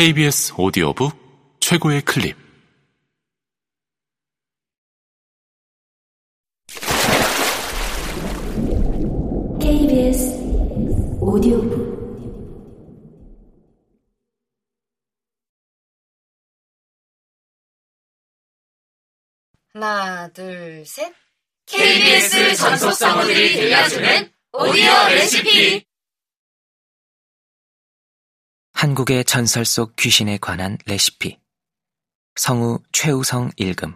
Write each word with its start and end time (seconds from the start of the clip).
KBS 0.00 0.54
오디오북 0.56 1.12
최고의 1.60 2.00
클립 2.00 2.34
KBS 9.60 10.38
오디오북 11.20 12.00
하나, 19.74 20.28
둘, 20.28 20.82
셋. 20.86 21.12
KBS 21.66 22.56
전속 22.56 22.94
성우들이 22.94 23.52
들려주는 23.52 24.32
오디오 24.54 24.92
레시피. 25.10 25.89
한국의 28.80 29.26
전설 29.26 29.66
속 29.66 29.94
귀신에 29.96 30.38
관한 30.38 30.78
레시피. 30.86 31.38
성우 32.36 32.78
최우성 32.92 33.50
읽음. 33.58 33.94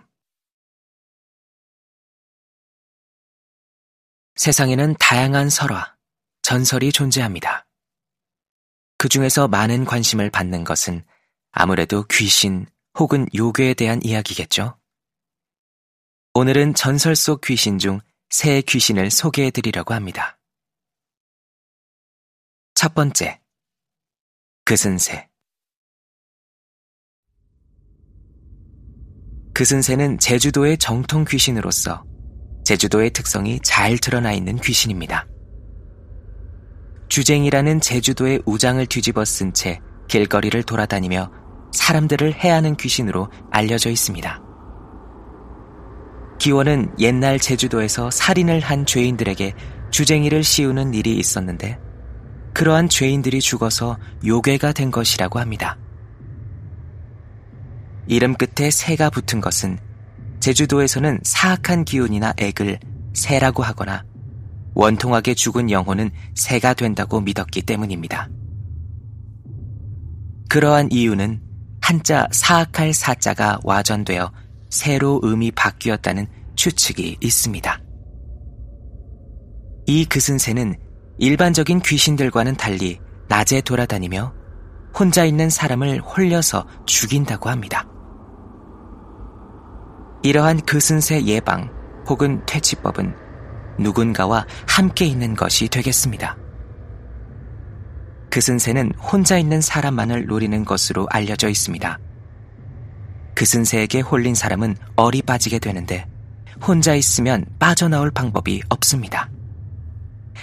세상에는 4.36 4.94
다양한 5.00 5.48
설화, 5.48 5.96
전설이 6.42 6.92
존재합니다. 6.92 7.66
그 8.98 9.08
중에서 9.08 9.48
많은 9.48 9.86
관심을 9.86 10.28
받는 10.28 10.64
것은 10.64 11.02
아무래도 11.50 12.04
귀신 12.10 12.66
혹은 12.98 13.26
요괴에 13.34 13.72
대한 13.72 14.02
이야기겠죠. 14.04 14.78
오늘은 16.34 16.74
전설 16.74 17.16
속 17.16 17.40
귀신 17.40 17.78
중새 17.78 18.60
귀신을 18.60 19.10
소개해 19.10 19.50
드리려고 19.50 19.94
합니다. 19.94 20.38
첫 22.74 22.92
번째. 22.92 23.43
그슨새. 24.66 25.28
그슨새는 29.52 30.18
제주도의 30.18 30.78
정통 30.78 31.26
귀신으로서 31.28 32.02
제주도의 32.64 33.10
특성이 33.10 33.60
잘 33.62 33.98
드러나 33.98 34.32
있는 34.32 34.56
귀신입니다. 34.56 35.26
주쟁이라는 37.10 37.82
제주도의 37.82 38.40
우장을 38.46 38.84
뒤집어 38.86 39.26
쓴 39.26 39.52
채 39.52 39.80
길거리를 40.08 40.62
돌아다니며 40.62 41.30
사람들을 41.74 42.32
해하는 42.32 42.76
귀신으로 42.76 43.30
알려져 43.50 43.90
있습니다. 43.90 44.42
기원은 46.38 46.94
옛날 47.00 47.38
제주도에서 47.38 48.10
살인을 48.10 48.60
한 48.60 48.86
죄인들에게 48.86 49.54
주쟁이를 49.90 50.42
씌우는 50.42 50.94
일이 50.94 51.18
있었는데 51.18 51.83
그러한 52.54 52.88
죄인들이 52.88 53.40
죽어서 53.40 53.98
요괴가 54.24 54.72
된 54.72 54.90
것이라고 54.90 55.40
합니다. 55.40 55.76
이름 58.06 58.34
끝에 58.34 58.70
새가 58.70 59.10
붙은 59.10 59.40
것은 59.40 59.78
제주도에서는 60.40 61.20
사악한 61.24 61.84
기운이나 61.84 62.32
액을 62.36 62.78
새라고 63.12 63.62
하거나 63.62 64.04
원통하게 64.74 65.34
죽은 65.34 65.70
영혼은 65.70 66.10
새가 66.34 66.74
된다고 66.74 67.20
믿었기 67.20 67.62
때문입니다. 67.62 68.28
그러한 70.48 70.90
이유는 70.92 71.40
한자 71.80 72.28
사악할 72.30 72.94
사자가 72.94 73.58
와전되어 73.64 74.32
새로 74.70 75.20
음이 75.24 75.52
바뀌었다는 75.52 76.28
추측이 76.54 77.18
있습니다. 77.20 77.80
이 79.86 80.04
그슨 80.04 80.38
새는 80.38 80.83
일반적인 81.18 81.80
귀신들과는 81.80 82.56
달리 82.56 83.00
낮에 83.28 83.60
돌아다니며 83.60 84.34
혼자 84.98 85.24
있는 85.24 85.50
사람을 85.50 86.00
홀려서 86.00 86.66
죽인다고 86.86 87.50
합니다. 87.50 87.86
이러한 90.22 90.60
그슨새 90.62 91.24
예방 91.26 91.70
혹은 92.08 92.44
퇴치법은 92.46 93.14
누군가와 93.78 94.46
함께 94.66 95.04
있는 95.04 95.34
것이 95.34 95.68
되겠습니다. 95.68 96.36
그슨새는 98.30 98.92
혼자 98.94 99.38
있는 99.38 99.60
사람만을 99.60 100.26
노리는 100.26 100.64
것으로 100.64 101.06
알려져 101.10 101.48
있습니다. 101.48 101.98
그슨새에게 103.34 104.00
홀린 104.00 104.34
사람은 104.34 104.76
얼이 104.96 105.22
빠지게 105.22 105.58
되는데 105.58 106.08
혼자 106.66 106.94
있으면 106.94 107.44
빠져나올 107.58 108.10
방법이 108.10 108.62
없습니다. 108.68 109.28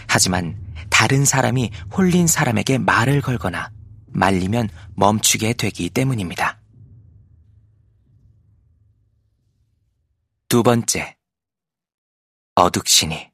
하지만 0.07 0.60
다른 0.91 1.25
사람이 1.25 1.71
홀린 1.97 2.27
사람에게 2.27 2.77
말을 2.77 3.21
걸거나 3.21 3.71
말리면 4.05 4.69
멈추게 4.95 5.53
되기 5.53 5.89
때문입니다. 5.89 6.59
두 10.47 10.61
번째, 10.61 11.15
어둑신이. 12.55 13.31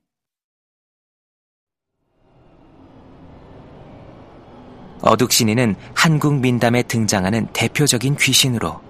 어둑신이는 5.02 5.76
한국 5.96 6.40
민담에 6.40 6.84
등장하는 6.84 7.48
대표적인 7.54 8.18
귀신으로 8.18 8.82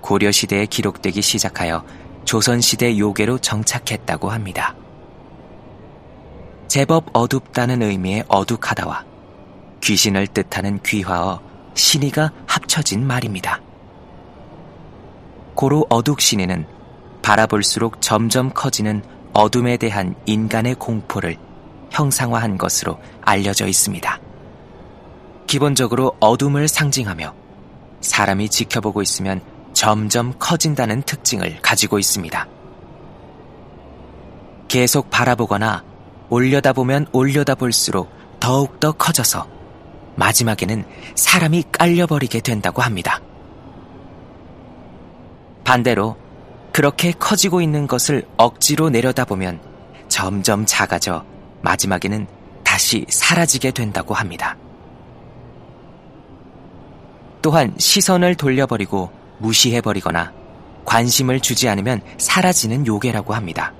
고려시대에 0.00 0.66
기록되기 0.66 1.20
시작하여 1.20 1.84
조선시대 2.24 2.98
요괴로 2.98 3.38
정착했다고 3.38 4.30
합니다. 4.30 4.74
제법 6.68 7.06
어둡다는 7.12 7.82
의미의 7.82 8.24
어둑하다와 8.28 9.04
귀신을 9.82 10.26
뜻하는 10.28 10.80
귀화어 10.82 11.40
신이가 11.74 12.32
합쳐진 12.46 13.06
말입니다. 13.06 13.60
고로 15.54 15.86
어둑신이는 15.88 16.66
바라볼수록 17.22 18.00
점점 18.02 18.50
커지는 18.52 19.02
어둠에 19.32 19.76
대한 19.76 20.14
인간의 20.26 20.76
공포를 20.76 21.36
형상화한 21.90 22.58
것으로 22.58 22.98
알려져 23.22 23.66
있습니다. 23.66 24.20
기본적으로 25.46 26.16
어둠을 26.20 26.68
상징하며 26.68 27.34
사람이 28.00 28.48
지켜보고 28.48 29.02
있으면 29.02 29.40
점점 29.72 30.34
커진다는 30.38 31.02
특징을 31.02 31.60
가지고 31.62 31.98
있습니다. 31.98 32.46
계속 34.68 35.10
바라보거나 35.10 35.84
올려다보면 36.28 37.06
올려다볼수록 37.12 38.10
더욱더 38.40 38.92
커져서 38.92 39.46
마지막에는 40.16 40.84
사람이 41.14 41.64
깔려버리게 41.72 42.40
된다고 42.40 42.82
합니다. 42.82 43.20
반대로 45.64 46.16
그렇게 46.72 47.12
커지고 47.12 47.60
있는 47.60 47.86
것을 47.86 48.26
억지로 48.36 48.90
내려다보면 48.90 49.60
점점 50.08 50.64
작아져 50.66 51.24
마지막에는 51.62 52.26
다시 52.62 53.06
사라지게 53.08 53.70
된다고 53.72 54.14
합니다. 54.14 54.56
또한 57.42 57.74
시선을 57.78 58.34
돌려버리고 58.34 59.10
무시해버리거나 59.38 60.32
관심을 60.84 61.40
주지 61.40 61.68
않으면 61.68 62.00
사라지는 62.18 62.86
요괴라고 62.86 63.34
합니다. 63.34 63.72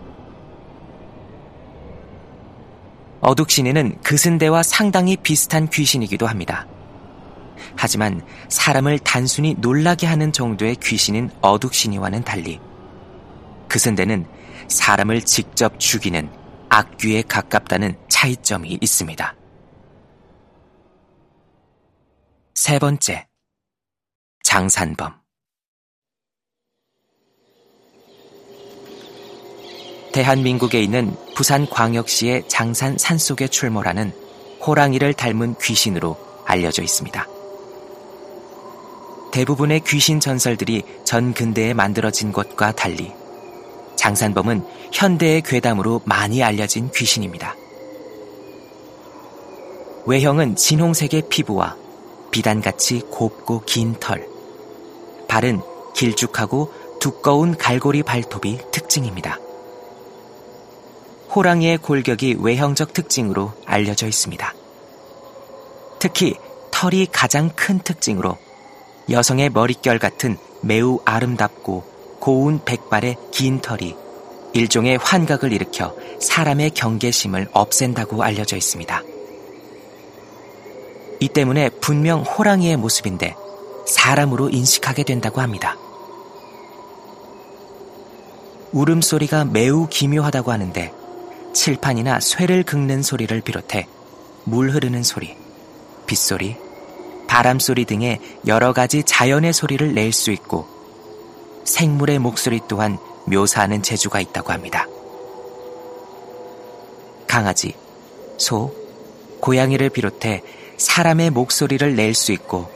어둑신이는 3.20 4.02
그슨대와 4.02 4.62
상당히 4.62 5.16
비슷한 5.16 5.68
귀신이기도 5.68 6.26
합니다. 6.26 6.66
하지만 7.76 8.22
사람을 8.48 8.98
단순히 9.00 9.54
놀라게 9.58 10.06
하는 10.06 10.32
정도의 10.32 10.76
귀신인 10.76 11.30
어둑신이와는 11.40 12.24
달리 12.24 12.60
그슨대는 13.68 14.26
사람을 14.68 15.22
직접 15.22 15.78
죽이는 15.78 16.30
악귀에 16.68 17.22
가깝다는 17.22 17.96
차이점이 18.08 18.78
있습니다. 18.80 19.34
세 22.54 22.78
번째, 22.78 23.28
장산범. 24.42 25.25
대한민국에 30.16 30.80
있는 30.80 31.14
부산 31.34 31.68
광역시의 31.68 32.44
장산 32.48 32.96
산속에 32.96 33.48
출몰하는 33.48 34.14
호랑이를 34.66 35.12
닮은 35.12 35.56
귀신으로 35.60 36.16
알려져 36.46 36.82
있습니다. 36.82 37.26
대부분의 39.30 39.82
귀신 39.86 40.18
전설들이 40.18 40.84
전 41.04 41.34
근대에 41.34 41.74
만들어진 41.74 42.32
것과 42.32 42.72
달리 42.72 43.12
장산범은 43.96 44.64
현대의 44.90 45.42
괴담으로 45.42 46.00
많이 46.06 46.42
알려진 46.42 46.90
귀신입니다. 46.94 47.54
외형은 50.06 50.56
진홍색의 50.56 51.24
피부와 51.28 51.76
비단같이 52.30 53.00
곱고 53.10 53.64
긴 53.66 53.94
털, 54.00 54.26
발은 55.28 55.60
길쭉하고 55.94 56.72
두꺼운 57.00 57.54
갈고리 57.54 58.02
발톱이 58.02 58.60
특징입니다. 58.72 59.40
호랑이의 61.36 61.76
골격이 61.78 62.38
외형적 62.40 62.94
특징으로 62.94 63.52
알려져 63.66 64.06
있습니다. 64.06 64.54
특히 65.98 66.34
털이 66.70 67.08
가장 67.12 67.50
큰 67.54 67.78
특징으로 67.78 68.38
여성의 69.10 69.50
머릿결 69.50 69.98
같은 69.98 70.38
매우 70.62 70.98
아름답고 71.04 71.84
고운 72.20 72.64
백발의 72.64 73.16
긴 73.32 73.60
털이 73.60 73.94
일종의 74.54 74.96
환각을 74.96 75.52
일으켜 75.52 75.94
사람의 76.20 76.70
경계심을 76.70 77.48
없앤다고 77.52 78.22
알려져 78.22 78.56
있습니다. 78.56 79.02
이 81.20 81.28
때문에 81.28 81.68
분명 81.68 82.22
호랑이의 82.22 82.78
모습인데 82.78 83.36
사람으로 83.86 84.48
인식하게 84.48 85.02
된다고 85.02 85.42
합니다. 85.42 85.76
울음소리가 88.72 89.44
매우 89.44 89.86
기묘하다고 89.88 90.50
하는데 90.50 91.05
칠판이나 91.56 92.20
쇠를 92.20 92.62
긁는 92.62 93.02
소리를 93.02 93.40
비롯해 93.40 93.88
물 94.44 94.70
흐르는 94.70 95.02
소리, 95.02 95.34
빗소리, 96.06 96.54
바람소리 97.26 97.86
등의 97.86 98.20
여러 98.46 98.74
가지 98.74 99.02
자연의 99.02 99.54
소리를 99.54 99.94
낼 99.94 100.12
수 100.12 100.30
있고 100.30 100.68
생물의 101.64 102.18
목소리 102.18 102.60
또한 102.68 102.98
묘사하는 103.24 103.82
재주가 103.82 104.20
있다고 104.20 104.52
합니다. 104.52 104.86
강아지, 107.26 107.74
소, 108.36 108.72
고양이를 109.40 109.88
비롯해 109.88 110.42
사람의 110.76 111.30
목소리를 111.30 111.96
낼 111.96 112.14
수 112.14 112.32
있고 112.32 112.70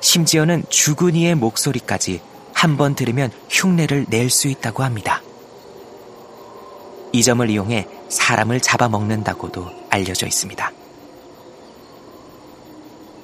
심지어는 0.00 0.64
죽은 0.68 1.14
이의 1.14 1.36
목소리까지 1.36 2.20
한 2.52 2.76
번 2.76 2.94
들으면 2.96 3.30
흉내를 3.48 4.06
낼 4.10 4.28
수 4.28 4.48
있다고 4.48 4.82
합니다. 4.82 5.22
이 7.14 7.22
점을 7.22 7.48
이용해 7.48 7.86
사람을 8.08 8.58
잡아먹는다고도 8.58 9.70
알려져 9.88 10.26
있습니다. 10.26 10.72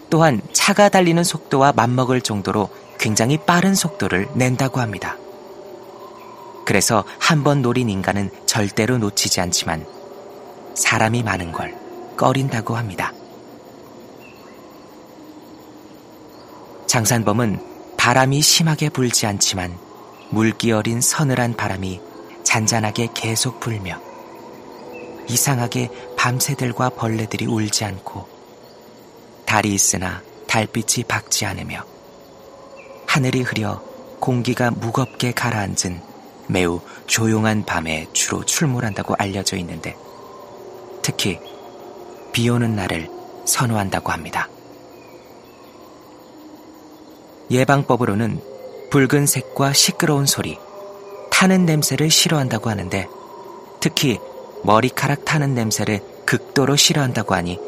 또한 0.08 0.40
차가 0.52 0.88
달리는 0.88 1.24
속도와 1.24 1.72
맞먹을 1.72 2.20
정도로 2.20 2.68
굉장히 2.98 3.36
빠른 3.36 3.74
속도를 3.74 4.28
낸다고 4.34 4.78
합니다. 4.78 5.16
그래서 6.64 7.02
한 7.18 7.42
번 7.42 7.62
노린 7.62 7.90
인간은 7.90 8.30
절대로 8.46 8.96
놓치지 8.98 9.40
않지만 9.40 9.84
사람이 10.74 11.24
많은 11.24 11.50
걸 11.50 11.76
꺼린다고 12.16 12.76
합니다. 12.76 13.12
장산범은 16.86 17.96
바람이 17.96 18.40
심하게 18.40 18.88
불지 18.88 19.26
않지만 19.26 19.76
물기 20.28 20.70
어린 20.70 21.00
서늘한 21.00 21.56
바람이 21.56 22.00
잔잔하게 22.44 23.08
계속 23.14 23.60
불며 23.60 24.00
이상하게 25.28 25.90
밤새들과 26.16 26.90
벌레들이 26.90 27.46
울지 27.46 27.84
않고 27.84 28.26
달이 29.46 29.72
있으나 29.72 30.22
달빛이 30.46 31.04
밝지 31.06 31.46
않으며 31.46 31.84
하늘이 33.06 33.42
흐려 33.42 33.82
공기가 34.20 34.70
무겁게 34.70 35.32
가라앉은 35.32 36.00
매우 36.48 36.80
조용한 37.06 37.64
밤에 37.64 38.08
주로 38.12 38.44
출몰한다고 38.44 39.14
알려져 39.18 39.56
있는데 39.56 39.96
특히 41.02 41.38
비 42.32 42.48
오는 42.48 42.74
날을 42.76 43.08
선호한다고 43.44 44.12
합니다. 44.12 44.48
예방법으로는 47.50 48.40
붉은 48.90 49.26
색과 49.26 49.72
시끄러운 49.72 50.26
소리, 50.26 50.58
타는 51.40 51.64
냄새를 51.64 52.10
싫어한다고 52.10 52.68
하는데 52.68 53.08
특히 53.80 54.18
머리카락 54.62 55.24
타는 55.24 55.54
냄새를 55.54 56.00
극도로 56.26 56.76
싫어한다고 56.76 57.34
하니 57.34 57.58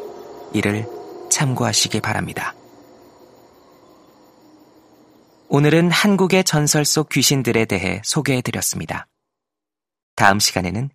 이를 0.53 0.85
참고하시기 1.31 1.99
바랍니다. 2.01 2.53
오늘은 5.47 5.89
한국의 5.89 6.43
전설 6.43 6.85
속 6.85 7.09
귀신들에 7.09 7.65
대해 7.65 7.99
소개해 8.05 8.43
드렸습니다. 8.43 9.07
다음 10.15 10.39
시간에는 10.39 10.91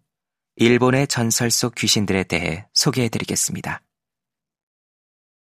일본의 0.54 1.08
전설 1.08 1.50
속 1.50 1.74
귀신들에 1.74 2.22
대해 2.22 2.68
소개해 2.74 3.08
드리겠습니다. 3.08 3.82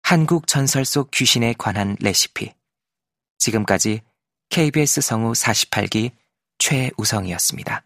한국 0.00 0.47
전설 0.47 0.87
속 0.87 1.11
귀신에 1.11 1.55
관한 1.59 1.97
레시피. 2.00 2.55
지금까지 3.37 4.00
KBS 4.49 5.03
성우 5.03 5.33
48기 5.33 6.12
최우성이었습니다. 6.58 7.85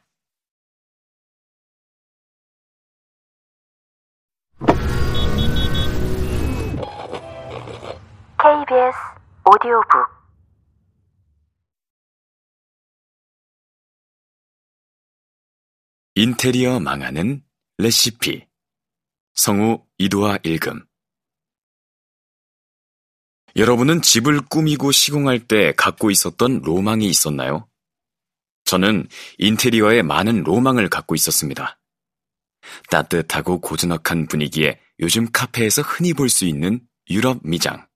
KBS 8.38 8.96
오디오북 9.44 10.20
인테리어 16.14 16.80
망하는 16.80 17.42
레시피 17.78 18.46
성우 19.34 19.86
이도아 19.98 20.38
읽음 20.44 20.84
여러분은 23.56 24.02
집을 24.02 24.40
꾸미고 24.46 24.92
시공할 24.92 25.46
때 25.46 25.72
갖고 25.76 26.10
있었던 26.10 26.62
로망이 26.62 27.06
있었나요? 27.06 27.69
저는 28.70 29.08
인테리어에 29.38 30.02
많은 30.02 30.44
로망을 30.44 30.88
갖고 30.88 31.16
있었습니다. 31.16 31.76
따뜻하고 32.88 33.60
고즈넉한 33.60 34.28
분위기에 34.28 34.78
요즘 35.00 35.26
카페에서 35.32 35.82
흔히 35.82 36.14
볼 36.14 36.28
수 36.28 36.44
있는 36.44 36.80
유럽 37.10 37.40
미장. 37.42 37.88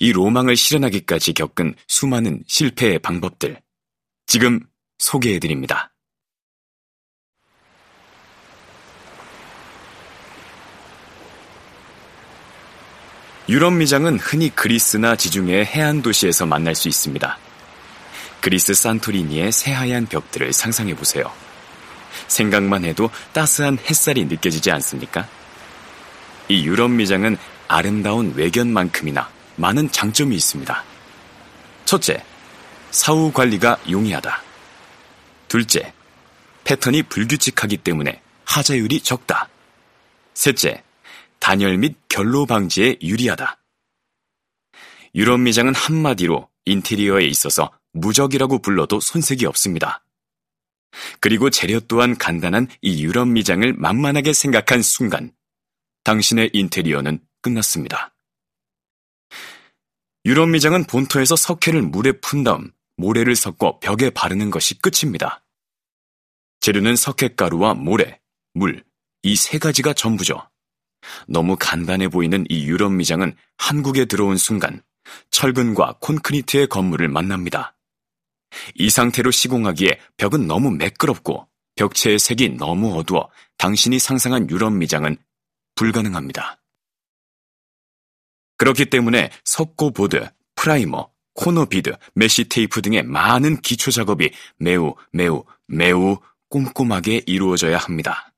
이 0.00 0.10
로망을 0.10 0.56
실현하기까지 0.56 1.34
겪은 1.34 1.74
수많은 1.86 2.42
실패의 2.46 3.00
방법들. 3.00 3.60
지금 4.26 4.60
소개해드립니다. 4.98 5.94
유럽 13.50 13.74
미장은 13.74 14.18
흔히 14.18 14.48
그리스나 14.48 15.14
지중해 15.14 15.64
해안 15.66 16.00
도시에서 16.00 16.46
만날 16.46 16.74
수 16.74 16.88
있습니다. 16.88 17.51
그리스 18.42 18.74
산토리니의 18.74 19.52
새하얀 19.52 20.06
벽들을 20.06 20.52
상상해 20.52 20.96
보세요. 20.96 21.32
생각만 22.26 22.84
해도 22.84 23.08
따스한 23.32 23.78
햇살이 23.78 24.24
느껴지지 24.24 24.72
않습니까? 24.72 25.28
이 26.48 26.66
유럽 26.66 26.90
미장은 26.90 27.38
아름다운 27.68 28.34
외견만큼이나 28.34 29.30
많은 29.54 29.92
장점이 29.92 30.34
있습니다. 30.34 30.84
첫째, 31.84 32.24
사후 32.90 33.30
관리가 33.32 33.78
용이하다. 33.88 34.42
둘째, 35.46 35.92
패턴이 36.64 37.04
불규칙하기 37.04 37.76
때문에 37.78 38.20
하자율이 38.44 39.02
적다. 39.02 39.48
셋째, 40.34 40.82
단열 41.38 41.78
및 41.78 41.96
결로 42.08 42.44
방지에 42.46 42.96
유리하다. 43.02 43.56
유럽 45.14 45.38
미장은 45.38 45.76
한마디로 45.76 46.48
인테리어에 46.64 47.24
있어서 47.26 47.70
무적이라고 47.92 48.60
불러도 48.60 49.00
손색이 49.00 49.46
없습니다. 49.46 50.04
그리고 51.20 51.50
재료 51.50 51.80
또한 51.80 52.16
간단한 52.16 52.68
이 52.82 53.02
유럽 53.02 53.28
미장을 53.28 53.72
만만하게 53.74 54.32
생각한 54.32 54.82
순간 54.82 55.32
당신의 56.04 56.50
인테리어는 56.52 57.20
끝났습니다. 57.40 58.14
유럽 60.24 60.48
미장은 60.50 60.84
본토에서 60.84 61.36
석회를 61.36 61.82
물에 61.82 62.12
푼 62.20 62.44
다음 62.44 62.70
모래를 62.96 63.34
섞어 63.34 63.78
벽에 63.80 64.10
바르는 64.10 64.50
것이 64.50 64.78
끝입니다. 64.78 65.44
재료는 66.60 66.94
석회가루와 66.94 67.74
모래, 67.74 68.20
물, 68.54 68.84
이 69.24 69.34
세 69.36 69.58
가지가 69.58 69.94
전부죠. 69.94 70.48
너무 71.26 71.56
간단해 71.58 72.08
보이는 72.08 72.44
이 72.48 72.66
유럽 72.66 72.92
미장은 72.92 73.34
한국에 73.56 74.04
들어온 74.04 74.36
순간 74.36 74.82
철근과 75.30 75.96
콘크리트의 76.00 76.68
건물을 76.68 77.08
만납니다. 77.08 77.74
이 78.74 78.90
상태로 78.90 79.30
시공하기에 79.30 79.98
벽은 80.16 80.46
너무 80.46 80.70
매끄럽고 80.70 81.48
벽체의 81.76 82.18
색이 82.18 82.50
너무 82.50 82.98
어두워 82.98 83.30
당신이 83.58 83.98
상상한 83.98 84.48
유럽 84.50 84.72
미장은 84.72 85.16
불가능합니다. 85.74 86.60
그렇기 88.58 88.86
때문에 88.86 89.30
석고보드, 89.44 90.30
프라이머, 90.54 91.10
코너비드, 91.34 91.96
메시 92.14 92.48
테이프 92.48 92.82
등의 92.82 93.02
많은 93.04 93.60
기초 93.60 93.90
작업이 93.90 94.30
매우 94.58 94.94
매우 95.12 95.44
매우 95.66 96.18
꼼꼼하게 96.48 97.22
이루어져야 97.26 97.78
합니다. 97.78 98.32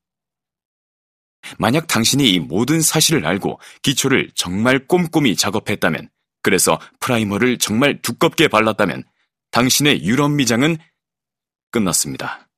만약 1.59 1.89
당신이 1.89 2.31
이 2.31 2.39
모든 2.39 2.81
사실을 2.81 3.27
알고 3.27 3.61
기초를 3.83 4.31
정말 4.35 4.87
꼼꼼히 4.87 5.37
작업했다면, 5.37 6.09
그래서 6.43 6.81
프라이머를 7.01 7.59
정말 7.59 8.01
두껍게 8.01 8.49
발랐다면 8.49 9.05
당신의 9.55 10.03
유럽 10.03 10.33
미장은 10.33 10.79
끝났습니다. 11.71 12.49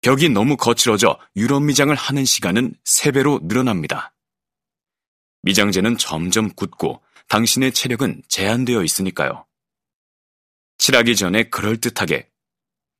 벽이 0.00 0.30
너무 0.30 0.56
거칠어져 0.56 1.18
유럽 1.36 1.62
미장을 1.62 1.94
하는 1.94 2.24
시간은 2.24 2.74
3배로 2.84 3.44
늘어납니다. 3.44 4.14
미장재는 5.42 5.98
점점 5.98 6.48
굳고 6.54 7.02
당신의 7.28 7.72
체력은 7.72 8.22
제한되어 8.28 8.82
있으니까요. 8.82 9.44
칠하기 10.78 11.16
전에 11.16 11.50
그럴듯하게, 11.50 12.30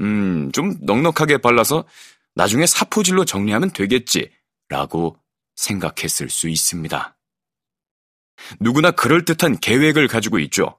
음, 0.03 0.53
좀 0.53 0.75
넉넉하게 0.83 1.39
발라서 1.39 1.87
나중에 2.35 2.67
사포질로 2.67 3.25
정리하면 3.25 3.71
되겠지, 3.71 4.31
라고 4.69 5.19
생각했을 5.55 6.29
수 6.29 6.51
있습니다. 6.51 7.17
누구나 8.61 8.91
그럴듯한 8.91 9.59
계획을 9.61 10.07
가지고 10.07 10.39
있죠. 10.41 10.79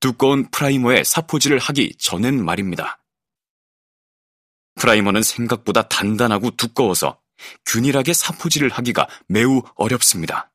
두꺼운 0.00 0.50
프라이머에 0.50 1.04
사포질을 1.04 1.58
하기 1.58 1.94
전엔 1.98 2.44
말입니다. 2.44 3.02
프라이머는 4.76 5.22
생각보다 5.22 5.88
단단하고 5.88 6.52
두꺼워서 6.52 7.20
균일하게 7.66 8.12
사포질을 8.12 8.70
하기가 8.70 9.08
매우 9.26 9.62
어렵습니다. 9.74 10.50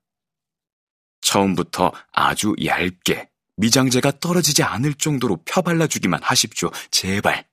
처음부터 1.22 1.92
아주 2.12 2.56
얇게 2.64 3.30
미장제가 3.58 4.20
떨어지지 4.20 4.64
않을 4.64 4.96
정도로 4.96 5.44
펴발라주기만 5.46 6.22
하십시오. 6.24 6.72
제발. 6.92 7.48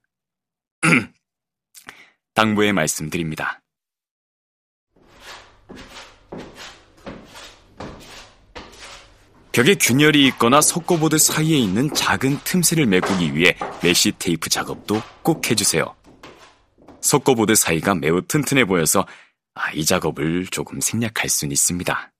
당부의 2.35 2.73
말씀드립니다. 2.73 3.59
벽에 9.52 9.75
균열이 9.75 10.26
있거나 10.28 10.61
석고보드 10.61 11.19
사이에 11.19 11.59
있는 11.59 11.92
작은 11.92 12.38
틈새를 12.45 12.87
메꾸기 12.87 13.35
위해 13.35 13.57
메시 13.83 14.12
테이프 14.12 14.49
작업도 14.49 15.02
꼭 15.23 15.50
해주세요. 15.50 15.97
석고보드 17.00 17.57
사이가 17.57 17.97
매우 17.97 18.23
튼튼해 18.23 18.64
보여서 18.66 19.04
아, 19.54 19.73
이 19.73 19.85
작업을 19.85 20.47
조금 20.47 20.80
생략할 20.80 21.28
수는 21.28 21.50
있습니다. 21.50 22.12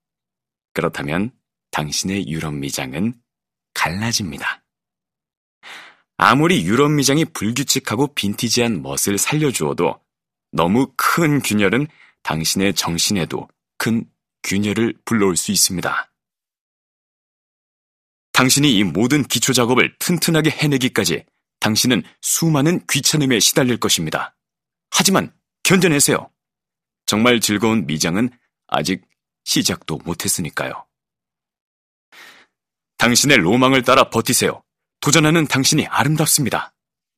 그렇다면 0.75 1.31
당신의 1.71 2.29
유럽 2.29 2.53
미장은 2.53 3.15
갈라집니다. 3.75 4.65
아무리 6.17 6.65
유럽 6.65 6.91
미장이 6.91 7.27
불규칙하고 7.27 8.09
빈티지한 8.15 8.83
멋을 8.83 9.19
살려주어도 9.19 10.01
너무 10.51 10.93
큰 10.97 11.41
균열은 11.41 11.87
당신의 12.25 12.75
정신에도 12.75 13.49
큰 13.79 14.05
균열을 14.43 14.95
불러올 15.05 15.37
수 15.37 15.53
있습니다. 15.53 16.10
당신이 18.41 18.75
이 18.75 18.85
모든 18.85 19.23
기초 19.23 19.53
작업을 19.53 19.95
튼튼하게 19.99 20.49
해내기까지 20.49 21.27
당신은 21.59 22.03
수많은 22.23 22.87
귀찮음에 22.89 23.39
시달릴 23.39 23.77
것입니다. 23.77 24.35
하지만 24.91 25.31
견뎌내세요. 25.63 26.31
정말 27.05 27.41
즐거운 27.41 27.85
미장은 27.85 28.31
아직 28.67 29.03
시작도 29.45 29.99
못했으니까요. 30.07 30.87
당신의 32.97 33.37
로망을 33.37 33.83
따라 33.83 34.09
버티세요. 34.09 34.63
도전하는 35.01 35.47
당신이 35.47 35.87
아름답습니다. 35.89 36.73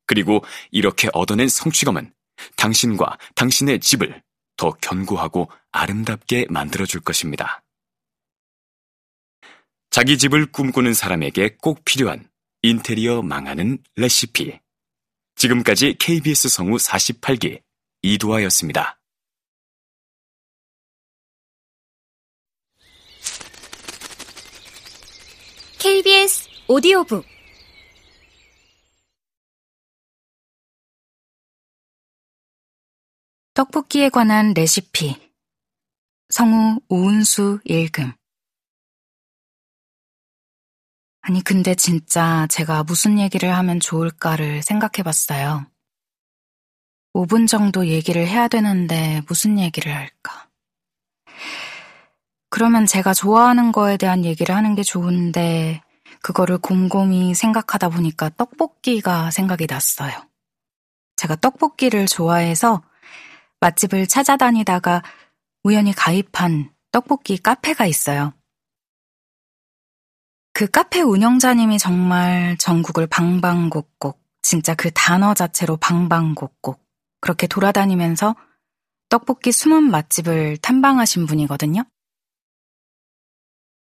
그리고 0.07 0.45
이렇게 0.73 1.09
얻어낸 1.13 1.49
성취감은 1.49 2.13
당신과 2.57 3.17
당신의 3.37 3.79
집을 3.79 4.21
더 4.57 4.73
견고하고 4.73 5.53
아름답게 5.71 6.47
만들어줄 6.51 7.01
것입니다. 7.01 7.62
자기 9.93 10.17
집을 10.17 10.47
꿈꾸는 10.47 10.95
사람에게 10.95 11.59
꼭 11.61 11.85
필요한 11.85 12.27
인테리어 12.63 13.21
망하는 13.21 13.77
레시피. 13.95 14.59
지금까지 15.37 15.97
KBS 15.99 16.49
성우 16.49 16.77
48기 16.77 17.61
이두아였습니다. 18.01 18.99
KBS 25.79 26.49
오디오북 26.69 27.27
떡볶이에 33.53 34.09
관한 34.09 34.55
레시피 34.55 35.17
성우 36.31 36.81
오은수 36.89 37.61
읽음 37.67 38.15
아니 41.23 41.43
근데 41.43 41.75
진짜 41.75 42.47
제가 42.51 42.83
무슨 42.83 43.19
얘기를 43.19 43.55
하면 43.55 43.79
좋을까를 43.79 44.63
생각해 44.63 45.03
봤어요. 45.05 45.65
5분 47.15 47.47
정도 47.47 47.87
얘기를 47.87 48.27
해야 48.27 48.49
되는데 48.49 49.23
무슨 49.29 49.59
얘기를 49.59 49.95
할까? 49.95 50.49
그러면 52.51 52.87
제가 52.87 53.15
좋아하는 53.15 53.73
거에 53.73 53.97
대한 53.97 54.25
얘기를 54.25 54.55
하는 54.55 54.75
게 54.75 54.83
좋은데, 54.83 55.81
그거를 56.23 56.59
곰곰이 56.59 57.35
생각하다 57.35 57.89
보니까 57.89 58.29
떡볶이가 58.37 59.31
생각이 59.31 59.67
났어요. 59.67 60.13
제가 61.17 61.37
떡볶이를 61.37 62.07
좋아해서 62.07 62.83
맛집을 63.61 64.07
찾아다니다가 64.07 65.03
우연히 65.63 65.93
가입한 65.93 66.71
떡볶이 66.91 67.39
카페가 67.39 67.87
있어요. 67.87 68.35
그 70.55 70.67
카페 70.67 71.01
운영자님이 71.01 71.79
정말 71.79 72.57
전국을 72.59 73.07
방방곡곡, 73.07 74.21
진짜 74.43 74.75
그 74.75 74.91
단어 74.93 75.35
자체로 75.35 75.77
방방곡곡, 75.79 76.85
그렇게 77.21 77.47
돌아다니면서 77.47 78.37
떡볶이 79.09 79.53
숨은 79.53 79.85
맛집을 79.91 80.59
탐방하신 80.59 81.27
분이거든요. 81.27 81.85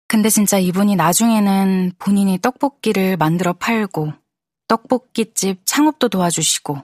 근데 0.08 0.30
진짜 0.30 0.60
이분이 0.60 0.96
나중에는 0.96 1.94
본인이 1.98 2.38
떡볶이를 2.40 3.18
만들어 3.18 3.54
팔고 3.54 4.14
떡볶이집 4.68 5.62
창업도 5.66 6.10
도와주시고 6.10 6.78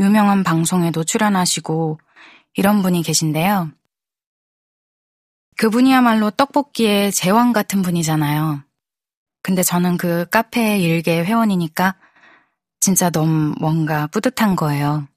유명한 0.00 0.44
방송에도 0.44 1.02
출연하시고 1.02 1.98
이런 2.54 2.82
분이 2.82 3.02
계신데요. 3.02 3.70
그분이야말로 5.56 6.30
떡볶이의 6.30 7.10
제왕 7.12 7.52
같은 7.52 7.82
분이잖아요. 7.82 8.67
근데 9.48 9.62
저는 9.62 9.96
그 9.96 10.26
카페 10.28 10.78
일개 10.78 11.24
회원이니까 11.24 11.94
진짜 12.80 13.08
너무 13.08 13.54
뭔가 13.58 14.06
뿌듯한 14.08 14.56
거예요. 14.56 15.08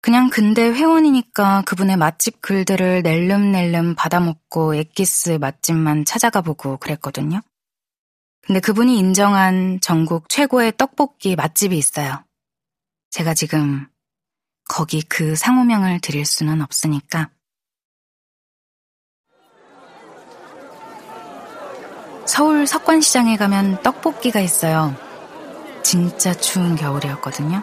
그냥 0.00 0.30
근대 0.30 0.62
회원이니까 0.62 1.62
그분의 1.62 1.96
맛집 1.96 2.40
글들을 2.40 3.02
낼름낼름 3.02 3.96
받아먹고 3.96 4.76
엑기스 4.76 5.38
맛집만 5.40 6.04
찾아가 6.04 6.40
보고 6.40 6.76
그랬거든요. 6.76 7.40
근데 8.42 8.60
그분이 8.60 8.96
인정한 8.96 9.80
전국 9.80 10.28
최고의 10.28 10.76
떡볶이 10.76 11.34
맛집이 11.34 11.76
있어요. 11.76 12.24
제가 13.10 13.34
지금 13.34 13.88
거기 14.68 15.02
그 15.02 15.34
상호명을 15.34 15.98
드릴 15.98 16.24
수는 16.24 16.62
없으니까. 16.62 17.28
서울 22.26 22.66
석관시장에 22.66 23.36
가면 23.36 23.82
떡볶이가 23.82 24.40
있어요. 24.40 24.94
진짜 25.82 26.32
추운 26.32 26.76
겨울이었거든요. 26.76 27.62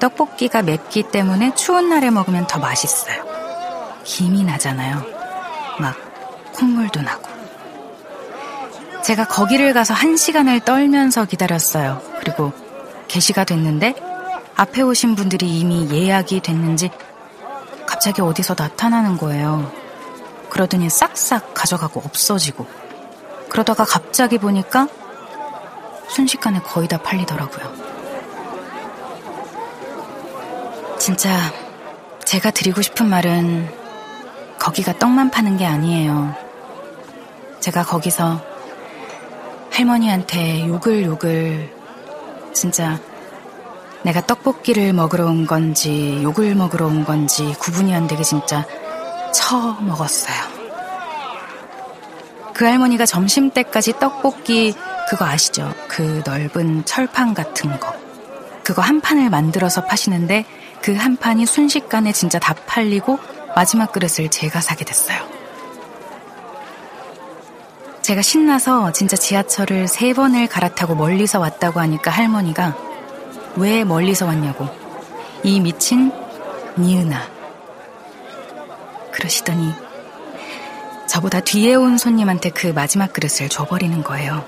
떡볶이가 0.00 0.62
맵기 0.62 1.04
때문에 1.04 1.54
추운 1.54 1.88
날에 1.88 2.10
먹으면 2.10 2.46
더 2.46 2.58
맛있어요. 2.58 3.24
김이 4.04 4.44
나잖아요. 4.44 5.02
막 5.80 5.96
콧물도 6.52 7.00
나고. 7.02 7.34
제가 9.02 9.26
거기를 9.26 9.72
가서 9.72 9.94
한 9.94 10.16
시간을 10.16 10.60
떨면서 10.60 11.24
기다렸어요. 11.24 12.02
그리고 12.20 12.52
개시가 13.08 13.44
됐는데 13.44 13.94
앞에 14.56 14.82
오신 14.82 15.14
분들이 15.14 15.58
이미 15.58 15.88
예약이 15.90 16.40
됐는지 16.40 16.90
갑자기 17.86 18.22
어디서 18.22 18.54
나타나는 18.58 19.16
거예요. 19.18 19.70
그러더니 20.48 20.88
싹싹 20.88 21.54
가져가고 21.54 22.00
없어지고. 22.04 22.66
그러다가 23.54 23.84
갑자기 23.84 24.36
보니까 24.36 24.88
순식간에 26.08 26.58
거의 26.58 26.88
다 26.88 26.98
팔리더라고요. 26.98 27.72
진짜 30.98 31.30
제가 32.24 32.50
드리고 32.50 32.82
싶은 32.82 33.08
말은 33.08 33.72
거기가 34.58 34.98
떡만 34.98 35.30
파는 35.30 35.56
게 35.56 35.66
아니에요. 35.66 36.34
제가 37.60 37.84
거기서 37.84 38.42
할머니한테 39.70 40.66
욕을 40.66 41.04
욕을 41.04 41.72
진짜 42.52 42.98
내가 44.02 44.20
떡볶이를 44.20 44.92
먹으러 44.92 45.26
온 45.26 45.46
건지 45.46 46.18
욕을 46.24 46.56
먹으러 46.56 46.88
온 46.88 47.04
건지 47.04 47.54
구분이 47.60 47.94
안 47.94 48.08
되게 48.08 48.24
진짜 48.24 48.66
처 49.32 49.74
먹었어요. 49.80 50.53
그 52.54 52.64
할머니가 52.64 53.04
점심 53.06 53.50
때까지 53.50 53.98
떡볶이 53.98 54.74
그거 55.08 55.24
아시죠? 55.26 55.72
그 55.88 56.22
넓은 56.24 56.84
철판 56.84 57.34
같은 57.34 57.78
거. 57.80 57.92
그거 58.62 58.80
한 58.80 59.00
판을 59.00 59.28
만들어서 59.28 59.84
파시는데 59.84 60.46
그 60.80 60.94
한 60.96 61.16
판이 61.16 61.46
순식간에 61.46 62.12
진짜 62.12 62.38
다 62.38 62.54
팔리고 62.66 63.18
마지막 63.56 63.92
그릇을 63.92 64.30
제가 64.30 64.60
사게 64.60 64.84
됐어요. 64.84 65.18
제가 68.02 68.20
신나서 68.20 68.92
진짜 68.92 69.16
지하철을 69.16 69.88
세 69.88 70.12
번을 70.12 70.46
갈아타고 70.46 70.94
멀리서 70.94 71.40
왔다고 71.40 71.80
하니까 71.80 72.10
할머니가 72.10 72.76
왜 73.56 73.82
멀리서 73.84 74.26
왔냐고. 74.26 74.68
이 75.42 75.58
미친 75.60 76.12
니은아. 76.78 77.18
그러시더니 79.10 79.72
저보다 81.06 81.40
뒤에 81.40 81.74
온 81.74 81.98
손님한테 81.98 82.50
그 82.50 82.68
마지막 82.68 83.12
그릇을 83.12 83.48
줘버리는 83.48 84.02
거예요. 84.02 84.46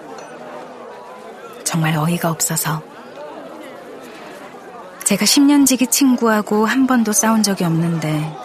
정말 1.64 1.96
어이가 1.96 2.30
없어서. 2.30 2.82
제가 5.04 5.25
10년지기 5.25 5.90
친구하고 5.90 6.66
한 6.66 6.86
번도 6.86 7.12
싸운 7.12 7.42
적이 7.42 7.64
없는데 7.64 8.36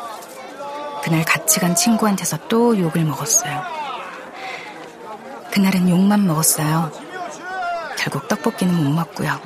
그날 1.03 1.25
같이 1.25 1.59
간 1.59 1.75
친구한테서 1.75 2.47
또 2.47 2.77
욕을 2.77 3.03
먹었어요. 3.05 3.63
그날은 5.51 5.89
욕만 5.89 6.25
먹었어요. 6.27 6.91
결국 7.97 8.27
떡볶이는 8.27 8.83
못 8.83 8.89
먹고요. 8.91 9.39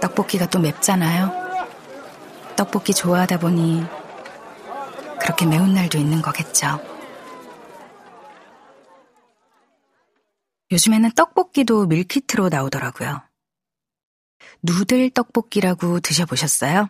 떡볶이가 0.00 0.46
또 0.46 0.58
맵잖아요. 0.60 1.32
떡볶이 2.54 2.94
좋아하다 2.94 3.38
보니 3.38 3.84
그렇게 5.20 5.46
매운 5.46 5.74
날도 5.74 5.98
있는 5.98 6.22
거겠죠. 6.22 6.95
요즘에는 10.70 11.12
떡볶이도 11.12 11.86
밀키트로 11.86 12.48
나오더라고요. 12.48 13.22
누들 14.62 15.10
떡볶이라고 15.10 16.00
드셔보셨어요? 16.00 16.88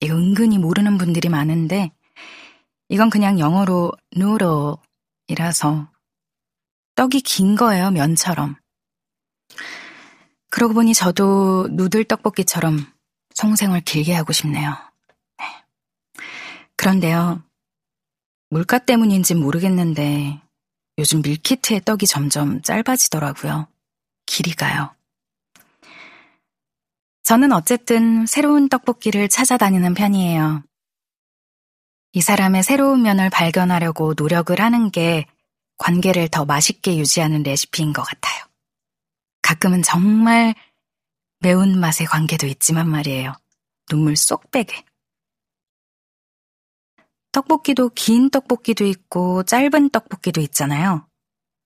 이거 0.00 0.14
은근히 0.14 0.58
모르는 0.58 0.98
분들이 0.98 1.28
많은데 1.28 1.90
이건 2.88 3.10
그냥 3.10 3.38
영어로 3.38 3.92
누로이라서 4.16 5.90
떡이 6.94 7.20
긴 7.22 7.56
거예요, 7.56 7.90
면처럼. 7.90 8.56
그러고 10.50 10.74
보니 10.74 10.94
저도 10.94 11.68
누들 11.70 12.04
떡볶이처럼 12.04 12.78
성생활 13.34 13.80
길게 13.82 14.14
하고 14.14 14.32
싶네요. 14.32 14.74
네. 15.38 15.44
그런데요, 16.76 17.42
물가 18.48 18.78
때문인지 18.78 19.34
모르겠는데 19.34 20.40
요즘 20.98 21.22
밀키트의 21.22 21.82
떡이 21.84 22.06
점점 22.06 22.62
짧아지더라고요. 22.62 23.68
길이가요. 24.26 24.94
저는 27.22 27.52
어쨌든 27.52 28.26
새로운 28.26 28.68
떡볶이를 28.68 29.28
찾아다니는 29.28 29.94
편이에요. 29.94 30.62
이 32.12 32.20
사람의 32.20 32.64
새로운 32.64 33.02
면을 33.02 33.30
발견하려고 33.30 34.14
노력을 34.16 34.58
하는 34.60 34.90
게 34.90 35.26
관계를 35.78 36.28
더 36.28 36.44
맛있게 36.44 36.96
유지하는 36.96 37.42
레시피인 37.42 37.92
것 37.92 38.02
같아요. 38.02 38.44
가끔은 39.42 39.82
정말 39.82 40.54
매운맛의 41.40 42.06
관계도 42.06 42.46
있지만 42.48 42.88
말이에요. 42.88 43.34
눈물 43.88 44.16
쏙 44.16 44.50
빼게. 44.50 44.84
떡볶이도 47.32 47.90
긴 47.90 48.30
떡볶이도 48.30 48.84
있고 48.86 49.42
짧은 49.44 49.90
떡볶이도 49.90 50.40
있잖아요. 50.42 51.06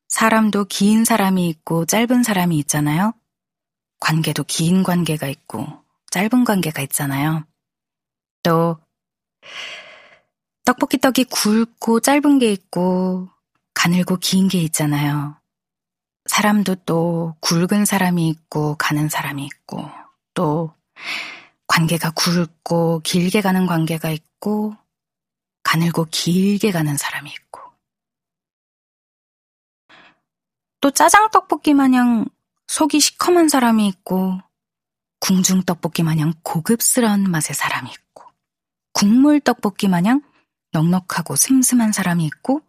사람도 0.09 0.67
긴 0.67 1.05
사람이 1.05 1.49
있고 1.49 1.87
짧은 1.87 2.23
사람이 2.23 2.59
있잖아요. 2.59 3.15
관계도 4.01 4.45
긴 4.45 4.83
관계가 4.83 5.27
있고 5.29 5.67
짧은 6.11 6.45
관계가 6.45 6.83
있잖아요. 6.83 7.45
또 8.43 8.79
떡볶이 10.65 10.99
떡이 10.99 11.25
굵고 11.25 12.01
짧은 12.01 12.39
게 12.39 12.53
있고 12.53 13.29
가늘고 13.75 14.17
긴 14.17 14.49
게 14.49 14.61
있잖아요. 14.63 15.37
사람도 16.27 16.77
또 16.87 17.35
굵은 17.41 17.85
사람이 17.85 18.29
있고 18.29 18.77
가는 18.79 19.09
사람이 19.09 19.45
있고 19.45 19.91
또 20.35 20.73
관계가 21.67 22.11
굵고 22.13 23.01
길게 23.01 23.41
가는 23.41 23.67
관계가 23.67 24.11
있고 24.11 24.75
가늘고 25.75 26.07
길게 26.13 26.71
가는 26.71 26.97
사람이 26.97 27.29
있고. 27.31 27.61
또 30.81 30.93
짜장 30.93 31.31
떡볶이 31.31 31.75
마냥 31.75 32.27
속이 32.69 33.01
시커먼 33.01 33.49
사람이 33.49 33.89
있고 33.89 34.39
궁중 35.19 35.65
떡볶이 35.65 36.05
마냥 36.05 36.33
고급스러운 36.45 37.29
맛의 37.29 37.57
사람이 37.57 37.91
있고 37.91 38.25
국물 38.93 39.41
떡볶이 39.41 39.89
마냥 39.89 40.23
넉넉하고 40.71 41.35
슴슴한 41.35 41.91
사람이 41.91 42.25
있고 42.27 42.61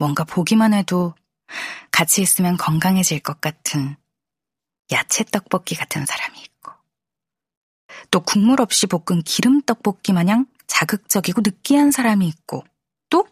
뭔가 0.00 0.24
보기만 0.24 0.74
해도 0.74 1.14
같이 1.92 2.22
있으면 2.22 2.56
건강해질 2.56 3.20
것 3.20 3.40
같은 3.40 3.94
야채 4.90 5.22
떡볶이 5.24 5.76
같은 5.76 6.04
사람이 6.06 6.40
있고, 6.40 6.72
또 8.10 8.18
국물 8.20 8.60
없이 8.60 8.88
볶은 8.88 9.22
기름 9.22 9.62
떡볶이 9.62 10.12
마냥 10.12 10.46
자극적이고 10.70 11.42
느끼한 11.44 11.90
사람이 11.90 12.26
있고, 12.28 12.64
또 13.10 13.26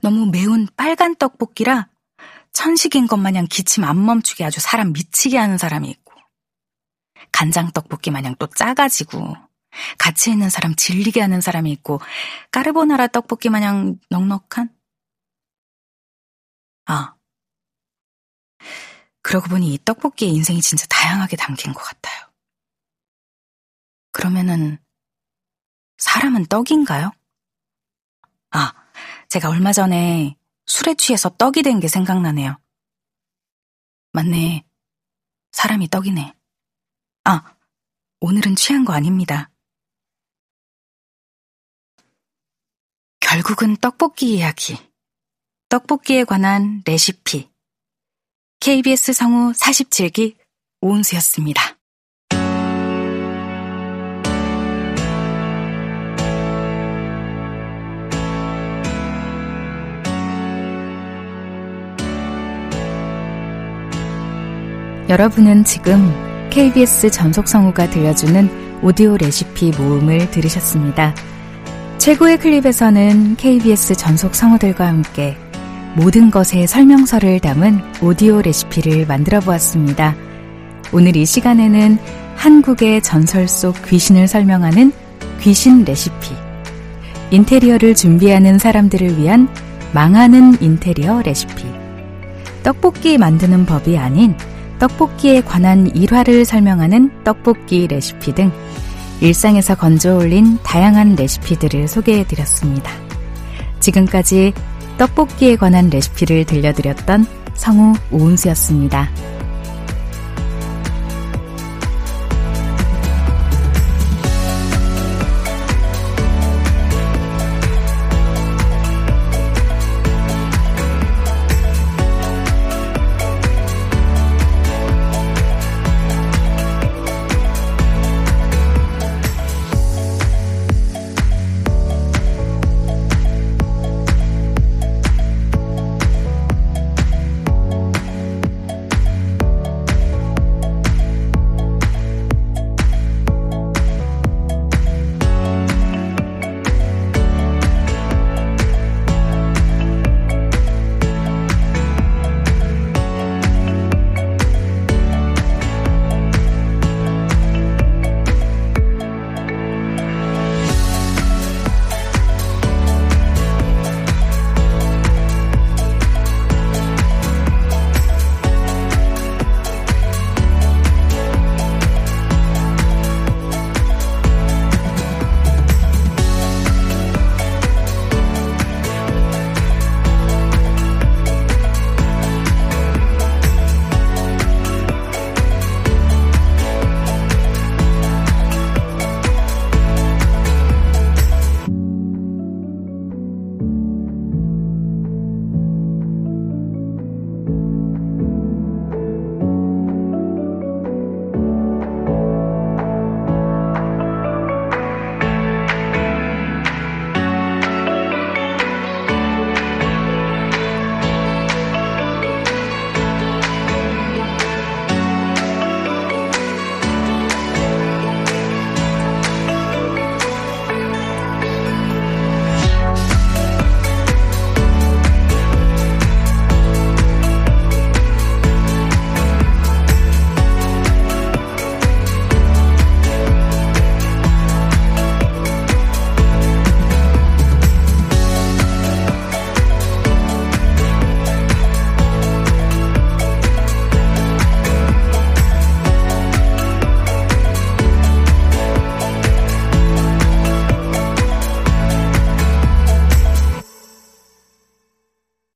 너무 0.00 0.26
매운 0.26 0.66
빨간 0.76 1.14
떡볶이라 1.14 1.88
천식인 2.52 3.06
것 3.06 3.16
마냥 3.16 3.46
기침 3.48 3.84
안 3.84 4.04
멈추게 4.04 4.44
아주 4.44 4.58
사람 4.60 4.92
미치게 4.92 5.36
하는 5.36 5.58
사람이 5.58 5.88
있고, 5.90 6.14
간장 7.30 7.72
떡볶이 7.72 8.10
마냥 8.10 8.34
또 8.38 8.46
짜가지고 8.46 9.36
같이 9.98 10.30
있는 10.30 10.50
사람 10.50 10.74
질리게 10.74 11.20
하는 11.20 11.40
사람이 11.40 11.70
있고, 11.72 12.00
까르보나라 12.50 13.06
떡볶이 13.06 13.50
마냥 13.50 13.98
넉넉한 14.08 14.70
아. 16.86 17.14
그러고 19.22 19.48
보니 19.48 19.74
이 19.74 19.78
떡볶이에 19.84 20.28
인생이 20.28 20.60
진짜 20.62 20.86
다양하게 20.88 21.36
담긴 21.36 21.72
것 21.72 21.82
같아요. 21.82 22.30
그러면은, 24.12 24.78
사람은 26.00 26.46
떡인가요? 26.46 27.12
아, 28.50 28.72
제가 29.28 29.48
얼마 29.50 29.72
전에 29.72 30.36
술에 30.66 30.94
취해서 30.94 31.28
떡이 31.28 31.62
된 31.62 31.78
게 31.80 31.88
생각나네요. 31.88 32.58
맞네. 34.12 34.64
사람이 35.52 35.88
떡이네. 35.88 36.34
아, 37.24 37.54
오늘은 38.20 38.56
취한 38.56 38.84
거 38.84 38.92
아닙니다. 38.92 39.50
결국은 43.20 43.76
떡볶이 43.76 44.34
이야기. 44.34 44.76
떡볶이에 45.68 46.24
관한 46.24 46.82
레시피. 46.84 47.48
KBS 48.60 49.12
성우 49.12 49.52
47기 49.52 50.36
오은수였습니다. 50.80 51.79
여러분은 65.10 65.64
지금 65.64 66.08
KBS 66.50 67.10
전속 67.10 67.48
성우가 67.48 67.90
들려주는 67.90 68.78
오디오 68.80 69.16
레시피 69.16 69.72
모음을 69.76 70.30
들으셨습니다. 70.30 71.16
최고의 71.98 72.38
클립에서는 72.38 73.34
KBS 73.34 73.96
전속 73.96 74.36
성우들과 74.36 74.86
함께 74.86 75.36
모든 75.96 76.30
것의 76.30 76.68
설명서를 76.68 77.40
담은 77.40 77.80
오디오 78.00 78.40
레시피를 78.40 79.08
만들어 79.08 79.40
보았습니다. 79.40 80.14
오늘 80.92 81.16
이 81.16 81.26
시간에는 81.26 81.98
한국의 82.36 83.02
전설 83.02 83.48
속 83.48 83.84
귀신을 83.86 84.28
설명하는 84.28 84.92
귀신 85.40 85.84
레시피, 85.84 86.36
인테리어를 87.32 87.96
준비하는 87.96 88.58
사람들을 88.58 89.18
위한 89.18 89.48
망하는 89.92 90.56
인테리어 90.62 91.20
레시피, 91.22 91.66
떡볶이 92.62 93.18
만드는 93.18 93.66
법이 93.66 93.98
아닌 93.98 94.36
떡볶이에 94.80 95.42
관한 95.42 95.94
일화를 95.94 96.44
설명하는 96.44 97.22
떡볶이 97.22 97.86
레시피 97.86 98.34
등 98.34 98.50
일상에서 99.20 99.74
건져 99.74 100.16
올린 100.16 100.58
다양한 100.62 101.14
레시피들을 101.16 101.86
소개해 101.86 102.24
드렸습니다. 102.24 102.90
지금까지 103.78 104.54
떡볶이에 104.96 105.56
관한 105.56 105.90
레시피를 105.90 106.46
들려드렸던 106.46 107.26
성우 107.54 107.94
오은수였습니다. 108.10 109.10